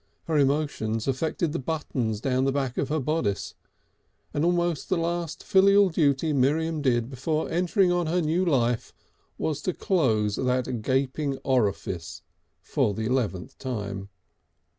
[0.23, 3.53] Her emotion affected the buttons down the back of her bodice,
[4.33, 8.95] and almost the last filial duty Miriam did before entering on her new life
[9.37, 12.23] was to close that gaping orifice
[12.63, 14.09] for the eleventh time.